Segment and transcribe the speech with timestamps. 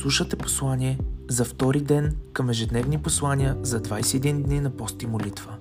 [0.00, 5.58] Слушате послание за втори ден към ежедневни послания за 21 дни на пост и молитва.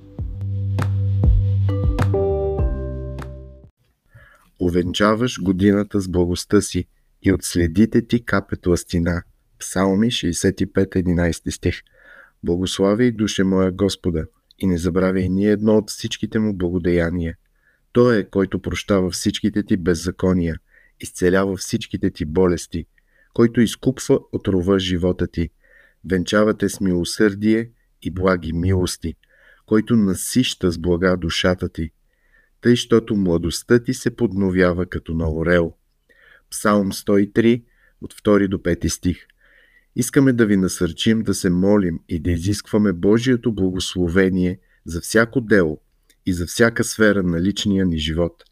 [4.61, 6.85] Овенчаваш годината с благостта си
[7.21, 9.23] и от следите ти капет ластина.
[9.59, 11.81] Псалми 65-11 стих.
[12.43, 14.25] Благослави душе моя Господа
[14.59, 17.35] и не забравяй ни едно от всичките му благодеяния.
[17.91, 20.59] Той е, който прощава всичките ти беззакония,
[20.99, 22.85] изцелява всичките ти болести–
[23.35, 25.49] който изкупва от рова живота ти.
[26.09, 27.69] Венчавате с милосърдие
[28.01, 29.15] и благи милости,
[29.65, 31.91] който насища с блага душата ти,
[32.61, 35.73] тъй, щото младостта ти се подновява като на орел.
[36.51, 37.63] Псалм 103,
[38.01, 39.17] от 2 до 5 стих.
[39.95, 45.81] Искаме да ви насърчим да се молим и да изискваме Божието благословение за всяко дело
[46.25, 48.43] и за всяка сфера на личния ни живот.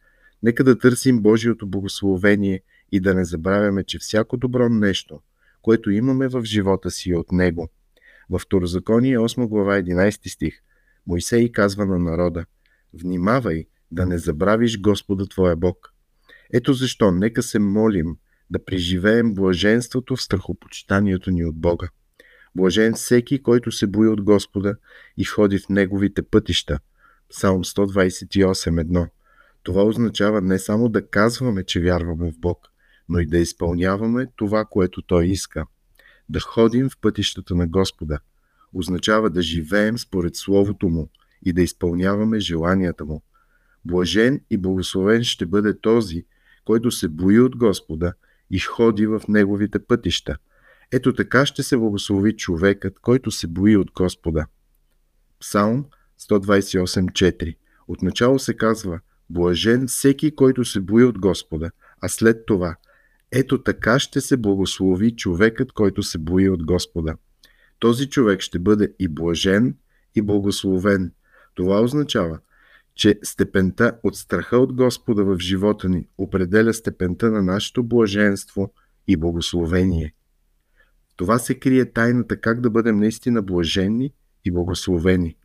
[0.43, 2.61] Нека да търсим Божието благословение–
[2.93, 5.19] и да не забравяме, че всяко добро нещо,
[5.61, 7.69] което имаме в живота си е от Него.
[8.29, 10.59] Във Второзаконие 8 глава 11 стих
[11.07, 12.45] Моисей казва на народа
[12.93, 15.93] Внимавай да не забравиш Господа Твоя Бог.
[16.53, 18.17] Ето защо нека се молим
[18.49, 21.89] да преживеем блаженството в страхопочитанието ни от Бога.
[22.55, 24.75] Блажен всеки, който се бои от Господа
[25.17, 26.79] и ходи в Неговите пътища.
[27.29, 29.09] Псалм 128.1
[29.63, 32.67] Това означава не само да казваме, че вярваме в Бог,
[33.09, 35.65] но и да изпълняваме това, което Той иска.
[36.29, 38.19] Да ходим в пътищата на Господа
[38.73, 41.09] означава да живеем според Словото Му
[41.45, 43.23] и да изпълняваме желанията Му.
[43.85, 46.25] Блажен и благословен ще бъде този,
[46.65, 48.13] който се бои от Господа
[48.51, 50.37] и ходи в Неговите пътища.
[50.91, 54.45] Ето така ще се благослови човекът, който се бои от Господа.
[55.39, 55.85] Псалм
[56.19, 57.55] 128.4
[57.87, 58.99] Отначало се казва
[59.33, 62.75] Блажен всеки, който се бои от Господа, а след това–
[63.35, 67.15] ето така ще се благослови човекът, който се бои от Господа.
[67.79, 69.77] Този човек ще бъде и блажен,
[70.15, 71.11] и благословен.
[71.55, 72.39] Това означава,
[72.95, 78.73] че степента от страха от Господа в живота ни определя степента на нашето блаженство
[79.07, 80.13] и благословение.
[81.15, 84.13] Това се крие тайната как да бъдем наистина блажени
[84.45, 85.35] и благословени.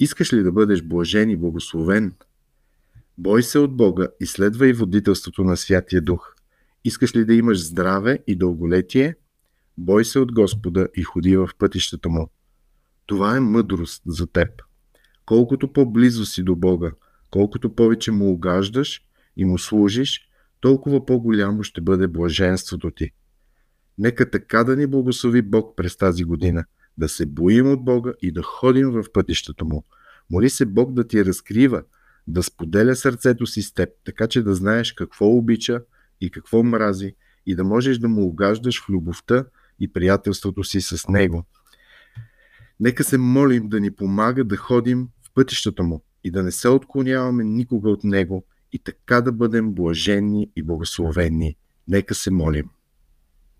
[0.00, 2.14] Искаш ли да бъдеш блажен и благословен?
[3.18, 6.34] Бой се от Бога и следвай водителството на Святия Дух–
[6.84, 9.14] Искаш ли да имаш здраве и дълголетие?
[9.78, 12.30] Бой се от Господа и ходи в пътищата му.
[13.06, 14.48] Това е мъдрост за теб.
[15.26, 16.92] Колкото по-близо си до Бога,
[17.30, 19.00] колкото повече му угаждаш
[19.36, 20.28] и му служиш,
[20.60, 23.10] толкова по-голямо ще бъде блаженството ти.
[23.98, 26.64] Нека така да ни благослови Бог през тази година,
[26.98, 29.84] да се боим от Бога и да ходим в пътищата му.
[30.30, 31.82] Моли се Бог да ти разкрива,
[32.26, 35.80] да споделя сърцето си с теб, така че да знаеш какво обича,
[36.22, 37.14] и какво мрази
[37.46, 39.44] и да можеш да му угаждаш в любовта
[39.80, 41.44] и приятелството си с него.
[42.80, 46.68] Нека се молим да ни помага да ходим в пътищата му и да не се
[46.68, 51.56] отклоняваме никога от него и така да бъдем блаженни и благословени.
[51.88, 52.70] Нека се молим.